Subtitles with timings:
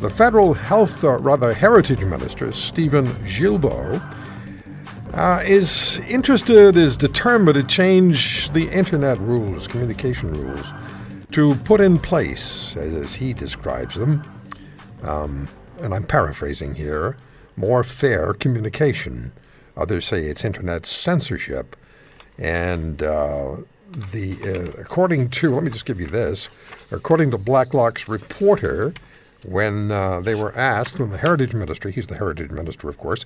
[0.00, 4.02] The federal health, or rather heritage minister, Steven Guilbeault,
[5.14, 10.66] uh, is interested, is determined to change the internet rules, communication rules,
[11.32, 14.22] to put in place, as he describes them,
[15.02, 15.48] um,
[15.80, 17.16] and I'm paraphrasing here,
[17.56, 19.32] more fair communication.
[19.76, 21.76] Others say it's internet censorship.
[22.38, 23.56] And uh,
[24.12, 26.48] the uh, according to, let me just give you this,
[26.90, 28.92] according to Blacklock's reporter,
[29.44, 33.24] when uh, they were asked, when the Heritage Ministry, he's the Heritage Minister, of course,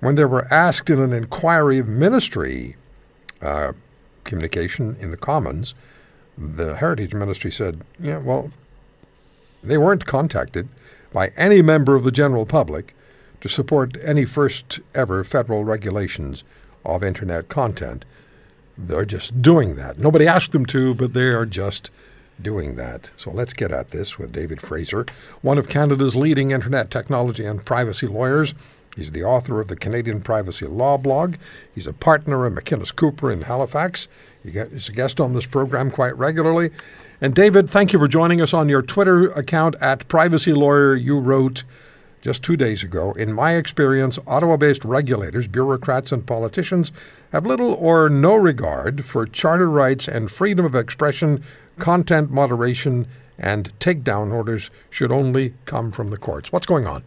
[0.00, 2.76] when they were asked in an inquiry of ministry
[3.42, 3.72] uh,
[4.24, 5.74] communication in the Commons,
[6.36, 8.50] the Heritage Ministry said, yeah, well,
[9.62, 10.68] they weren't contacted
[11.12, 12.94] by any member of the general public
[13.40, 16.44] to support any first ever federal regulations
[16.84, 18.04] of Internet content.
[18.76, 19.98] They're just doing that.
[19.98, 21.90] Nobody asked them to, but they are just
[22.40, 23.10] doing that.
[23.16, 25.06] So let's get at this with David Fraser,
[25.42, 28.54] one of Canada's leading Internet technology and privacy lawyers.
[28.96, 31.36] He's the author of the Canadian Privacy Law blog.
[31.74, 34.08] He's a partner at McInnes Cooper in Halifax.
[34.42, 36.70] He's a guest on this program quite regularly.
[37.20, 40.94] And David, thank you for joining us on your Twitter account at Privacy Lawyer.
[40.94, 41.64] You wrote,
[42.20, 43.12] just two days ago.
[43.12, 46.92] In my experience, Ottawa based regulators, bureaucrats, and politicians
[47.32, 51.42] have little or no regard for charter rights and freedom of expression,
[51.78, 53.06] content moderation,
[53.38, 56.52] and takedown orders should only come from the courts.
[56.52, 57.04] What's going on?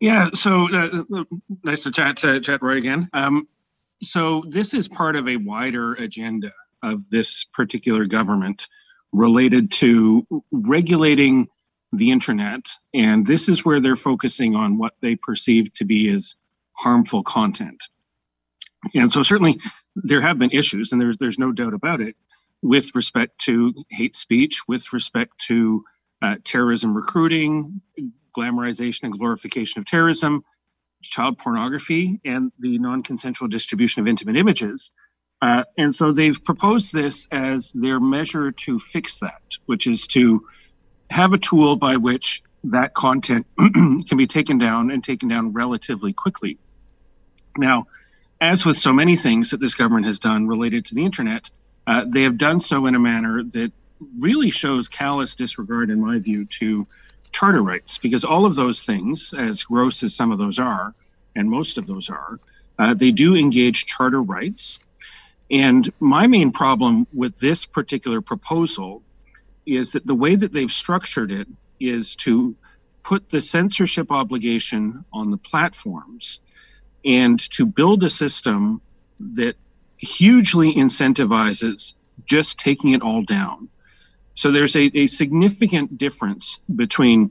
[0.00, 1.24] Yeah, so uh, uh
[1.62, 3.08] nice to chat, uh, chat right again.
[3.12, 3.48] Um,
[4.02, 8.68] so this is part of a wider agenda of this particular government
[9.12, 11.48] related to regulating
[11.92, 12.68] the internet.
[12.92, 16.34] And this is where they're focusing on what they perceive to be as
[16.72, 17.88] harmful content.
[18.94, 19.58] And so certainly
[19.94, 22.16] there have been issues, and there's there's no doubt about it,
[22.62, 25.84] with respect to hate speech, with respect to
[26.22, 27.80] uh, terrorism recruiting,
[28.36, 30.42] glamorization and glorification of terrorism,
[31.02, 34.92] child pornography, and the non-consensual distribution of intimate images.
[35.42, 40.44] Uh, and so they've proposed this as their measure to fix that, which is to
[41.10, 46.12] have a tool by which that content can be taken down and taken down relatively
[46.12, 46.58] quickly.
[47.58, 47.86] Now,
[48.40, 51.50] as with so many things that this government has done related to the internet,
[51.86, 53.72] uh, they have done so in a manner that
[54.18, 56.86] really shows callous disregard, in my view, to
[57.32, 60.94] charter rights, because all of those things, as gross as some of those are,
[61.36, 62.38] and most of those are,
[62.78, 64.78] uh, they do engage charter rights.
[65.50, 69.02] And my main problem with this particular proposal
[69.66, 71.48] is that the way that they've structured it
[71.80, 72.54] is to
[73.02, 76.40] put the censorship obligation on the platforms
[77.04, 78.80] and to build a system
[79.20, 79.56] that
[79.98, 81.94] hugely incentivizes
[82.26, 83.68] just taking it all down.
[84.34, 87.30] So there's a, a significant difference between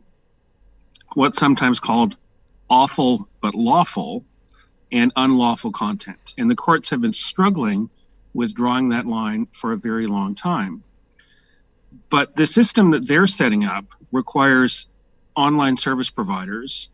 [1.16, 2.16] what's sometimes called
[2.70, 4.26] awful but lawful
[4.92, 6.34] and unlawful content.
[6.38, 7.90] And the courts have been struggling
[8.34, 10.84] with drawing that line for a very long time.
[12.10, 14.88] But the system that they're setting up requires
[15.36, 16.90] online service providers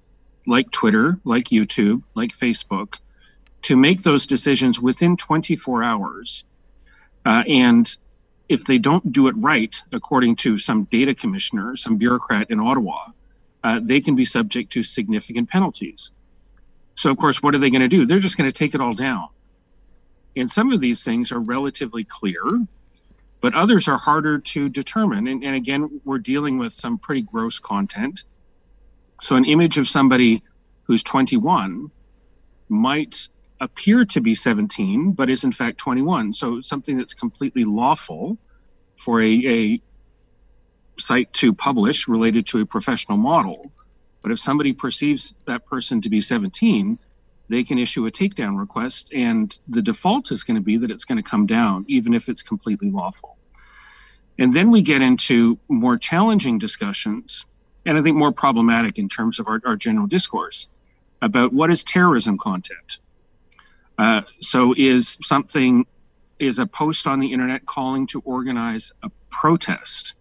[0.49, 2.99] like Twitter, like YouTube, like Facebook
[3.61, 6.45] to make those decisions within 24 hours.
[7.25, 7.97] Uh, and
[8.47, 13.07] if they don't do it right, according to some data commissioner, some bureaucrat in Ottawa,
[13.63, 16.11] uh, they can be subject to significant penalties.
[16.95, 18.05] So, of course, what are they going to do?
[18.05, 19.27] They're just going to take it all down.
[20.35, 22.65] And some of these things are relatively clear
[23.41, 25.27] but others are harder to determine.
[25.27, 28.23] And, and again, we're dealing with some pretty gross content.
[29.21, 30.43] So, an image of somebody
[30.83, 31.91] who's 21
[32.69, 33.29] might
[33.61, 36.33] appear to be 17, but is in fact 21.
[36.33, 38.37] So, something that's completely lawful
[38.95, 39.81] for a, a
[40.99, 43.71] site to publish related to a professional model.
[44.21, 46.99] But if somebody perceives that person to be 17,
[47.49, 51.05] they can issue a takedown request, and the default is going to be that it's
[51.05, 53.37] going to come down, even if it's completely lawful.
[54.37, 57.45] And then we get into more challenging discussions,
[57.85, 60.67] and I think more problematic in terms of our, our general discourse
[61.21, 62.99] about what is terrorism content.
[63.97, 65.85] Uh, so is something
[66.39, 70.15] is a post on the internet calling to organize a protest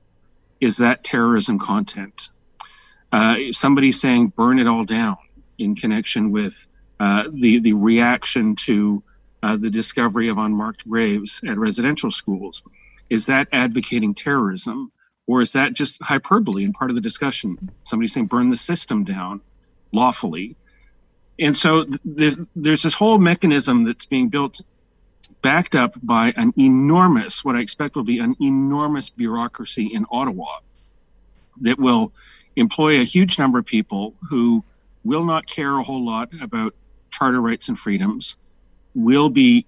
[0.61, 2.31] is that terrorism content
[3.13, 5.17] uh, somebody saying burn it all down
[5.59, 6.67] in connection with
[7.01, 9.03] uh, the the reaction to
[9.43, 12.63] uh, the discovery of unmarked graves at residential schools
[13.09, 14.91] is that advocating terrorism
[15.29, 17.71] or is that just hyperbole and part of the discussion?
[17.85, 19.43] Somebody saying burn the system down
[19.93, 20.57] lawfully.
[21.39, 24.61] And so there's, there's this whole mechanism that's being built
[25.43, 30.61] backed up by an enormous, what I expect will be an enormous bureaucracy in Ottawa
[31.61, 32.11] that will
[32.57, 34.65] employ a huge number of people who
[35.05, 36.75] will not care a whole lot about
[37.11, 38.37] charter rights and freedoms,
[38.95, 39.67] will be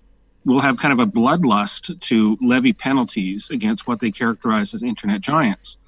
[0.50, 5.20] will have kind of a bloodlust to levy penalties against what they characterize as internet
[5.20, 5.78] giants.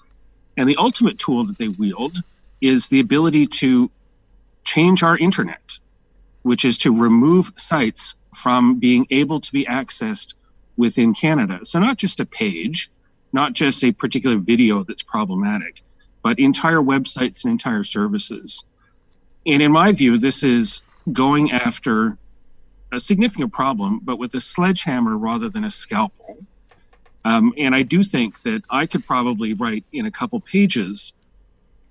[0.56, 2.22] And the ultimate tool that they wield
[2.60, 3.90] is the ability to
[4.64, 5.78] change our internet,
[6.42, 10.34] which is to remove sites from being able to be accessed
[10.76, 11.60] within Canada.
[11.64, 12.90] So, not just a page,
[13.32, 15.82] not just a particular video that's problematic,
[16.22, 18.64] but entire websites and entire services.
[19.44, 20.82] And in my view, this is
[21.12, 22.16] going after
[22.92, 26.38] a significant problem, but with a sledgehammer rather than a scalpel.
[27.24, 31.14] Um, and I do think that I could probably write in a couple pages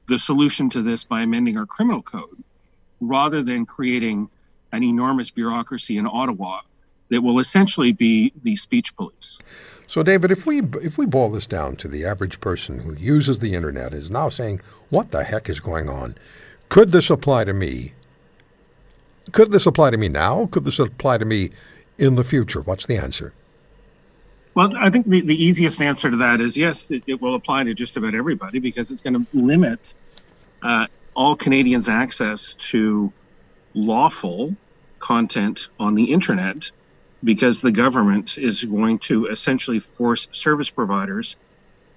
[0.08, 2.44] the solution to this by amending our criminal code
[3.00, 4.30] rather than creating
[4.72, 6.62] an enormous bureaucracy in Ottawa
[7.10, 9.40] that will essentially be the speech police.
[9.88, 13.40] So, David, if we if we boil this down to the average person who uses
[13.40, 16.16] the internet is now saying, "What the heck is going on?"
[16.70, 17.94] Could this apply to me?
[19.32, 20.48] Could this apply to me now?
[20.52, 21.52] Could this apply to me
[21.98, 22.62] in the future?
[22.62, 23.34] What's the answer?
[24.54, 27.64] Well, I think the, the easiest answer to that is yes, it, it will apply
[27.64, 29.94] to just about everybody because it's going to limit
[30.62, 33.14] uh, all Canadians' access to
[33.74, 34.56] lawful
[35.00, 36.70] content on the internet
[37.24, 41.38] because the government is going to essentially force service providers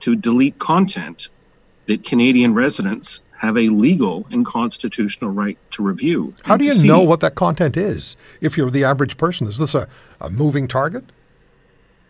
[0.00, 1.28] to delete content
[1.86, 6.34] that Canadian residents have a legal and constitutional right to review.
[6.44, 9.46] How do you know what that content is if you're the average person?
[9.46, 9.88] Is this a,
[10.20, 11.04] a moving target?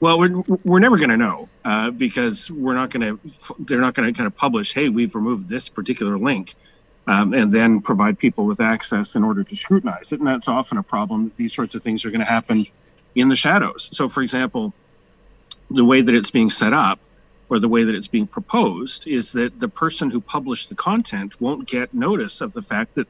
[0.01, 3.95] Well, we're, we're never going to know uh, because we're not going to, they're not
[3.95, 6.55] going to kind of publish, hey, we've removed this particular link
[7.07, 10.19] um, and then provide people with access in order to scrutinize it.
[10.19, 11.33] And that's often a problem.
[11.37, 12.65] These sorts of things are going to happen
[13.15, 13.89] in the shadows.
[13.93, 14.75] So, for example,
[15.71, 16.99] the way that it's being set up
[17.49, 21.41] or the way that it's being proposed is that the person who published the content
[21.41, 23.07] won't get notice of the fact that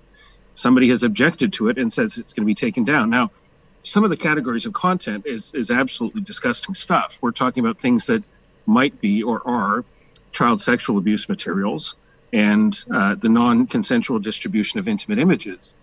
[0.54, 3.10] somebody has objected to it and says it's going to be taken down.
[3.10, 3.30] Now,
[3.82, 7.18] some of the categories of content is is absolutely disgusting stuff.
[7.20, 8.24] We're talking about things that
[8.66, 9.84] might be or are
[10.32, 11.94] child sexual abuse materials
[12.32, 15.76] and uh, the non-consensual distribution of intimate images.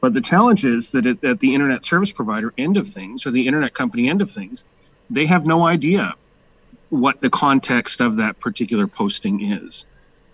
[0.00, 3.30] But the challenge is that at, at the internet service provider end of things, or
[3.30, 4.64] the internet company end of things,
[5.08, 6.14] they have no idea
[6.90, 9.86] what the context of that particular posting is.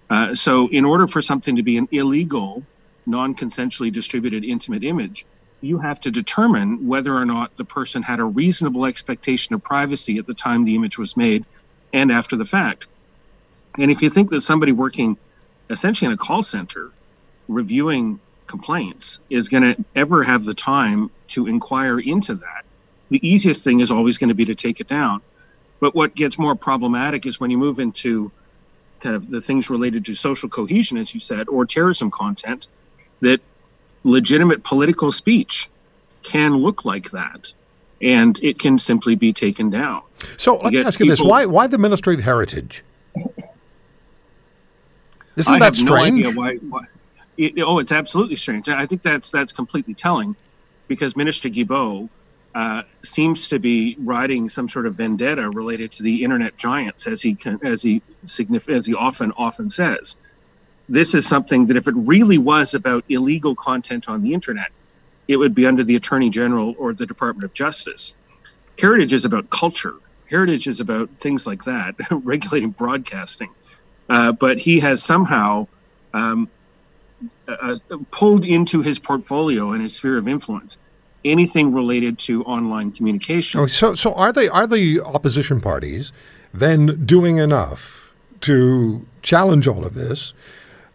[0.09, 2.65] Uh, so, in order for something to be an illegal,
[3.07, 5.25] non consensually distributed intimate image,
[5.61, 10.19] you have to determine whether or not the person had a reasonable expectation of privacy
[10.19, 11.45] at the time the image was made
[11.93, 12.87] and after the fact.
[13.79, 15.17] And if you think that somebody working
[15.71, 16.91] essentially in a call center
[17.49, 22.65] reviewing complaints is going to ever have the time to inquire into that.
[23.11, 25.23] The easiest thing is always going to be to take it down.
[25.81, 28.31] But what gets more problematic is when you move into
[29.01, 32.69] kind of the things related to social cohesion, as you said, or terrorism content,
[33.21, 33.41] that
[34.05, 35.69] legitimate political speech
[36.23, 37.53] can look like that.
[38.03, 40.03] And it can simply be taken down.
[40.39, 42.83] So let me ask you this: Why, why the ministry of heritage?
[45.37, 46.25] Isn't I that strange?
[46.25, 46.85] No why, why
[47.37, 48.69] it, oh, it's absolutely strange.
[48.69, 50.35] I think that's that's completely telling,
[50.89, 52.09] because Minister Guilbeault
[52.55, 57.23] uh, seems to be riding some sort of vendetta related to the internet giants, as
[57.23, 58.03] he can, as he
[58.69, 60.17] as he often often says.
[60.89, 64.73] This is something that if it really was about illegal content on the internet,
[65.29, 68.15] it would be under the Attorney General or the Department of Justice.
[68.79, 69.95] Heritage is about culture.
[70.29, 73.51] Heritage is about things like that, regulating broadcasting.
[74.09, 75.69] Uh, but he has somehow
[76.13, 76.51] um,
[77.47, 80.77] uh, uh, pulled into his portfolio and his sphere of influence
[81.25, 83.61] anything related to online communication.
[83.61, 86.13] Oh, so, so are they are the opposition parties
[86.53, 88.13] then doing enough
[88.43, 90.33] to challenge all of this?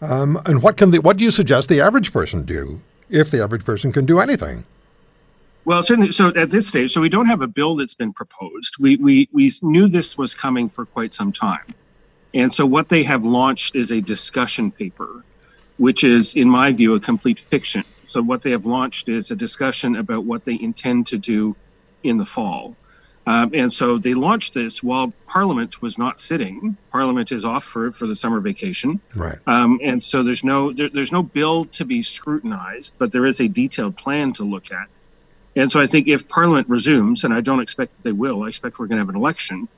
[0.01, 3.41] Um, and what can the, what do you suggest the average person do if the
[3.44, 4.65] average person can do anything?
[5.63, 6.12] Well, certainly.
[6.12, 8.75] So at this stage, so we don't have a bill that's been proposed.
[8.79, 11.65] We we we knew this was coming for quite some time.
[12.36, 15.24] And so what they have launched is a discussion paper,
[15.77, 17.84] which is, in my view, a complete fiction.
[18.07, 21.55] So what they have launched is a discussion about what they intend to do
[22.03, 22.75] in the fall.
[23.27, 26.77] Um, and so they launched this while Parliament was not sitting.
[26.91, 29.39] Parliament is off for, for the summer vacation, right?
[29.47, 33.39] Um, and so there's no there, there's no bill to be scrutinized, but there is
[33.39, 34.88] a detailed plan to look at.
[35.55, 38.50] And so I think if Parliament resumes, and I don't expect that they will, I
[38.50, 39.69] expect we're going to have an election.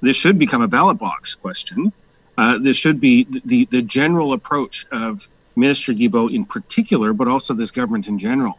[0.00, 1.92] This should become a ballot box question.
[2.38, 7.54] Uh, this should be the the general approach of Minister Guilbeault in particular, but also
[7.54, 8.58] this government in general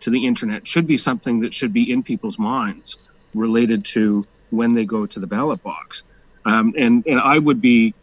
[0.00, 2.98] to the internet should be something that should be in people's minds
[3.34, 6.04] related to when they go to the ballot box.
[6.44, 7.94] Um, and and I would be,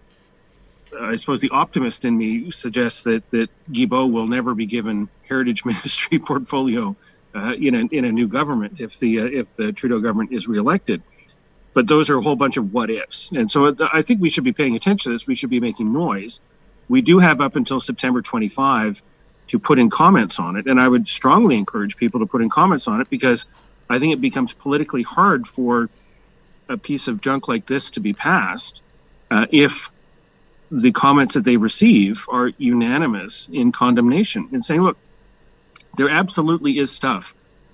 [1.00, 5.64] I suppose, the optimist in me suggests that that Guilbeault will never be given heritage
[5.72, 6.96] ministry portfolio
[7.36, 10.48] uh, in a in a new government if the uh, if the Trudeau government is
[10.48, 11.02] reelected.
[11.74, 14.44] But those are a whole bunch of what ifs, and so I think we should
[14.44, 15.26] be paying attention to this.
[15.26, 16.42] We should be making noise.
[16.92, 19.02] We do have up until September 25
[19.48, 20.66] to put in comments on it.
[20.68, 23.46] And I would strongly encourage people to put in comments on it because
[23.90, 25.90] I think it becomes politically hard for
[26.68, 28.84] a piece of junk like this to be passed
[29.30, 29.90] uh, if
[30.70, 34.98] the comments that they receive are unanimous in condemnation and saying, look,
[35.96, 37.34] there absolutely is stuff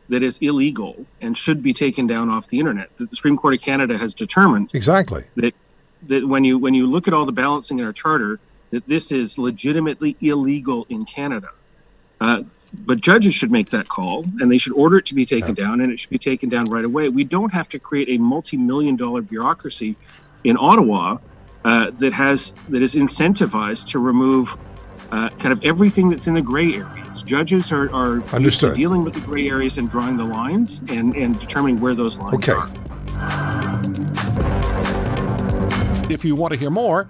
[0.10, 2.96] that is illegal and should be taken down off the internet.
[2.98, 5.56] The Supreme Court of Canada has determined exactly that
[6.04, 8.40] that when you when you look at all the balancing in our charter,
[8.72, 11.50] that this is legitimately illegal in Canada.
[12.20, 12.44] Uh,
[12.74, 15.66] but judges should make that call and they should order it to be taken yeah.
[15.66, 17.10] down and it should be taken down right away.
[17.10, 19.96] We don't have to create a multi-million dollar bureaucracy
[20.44, 21.18] in Ottawa
[21.64, 24.58] uh, that has that is incentivized to remove
[25.12, 27.24] uh, kind of everything that's in the gray areas.
[27.24, 28.76] Judges are, are Understood.
[28.76, 32.36] dealing with the gray areas and drawing the lines and, and determining where those lines
[32.36, 32.52] okay.
[32.52, 32.70] are.
[36.10, 37.10] If you want to hear more,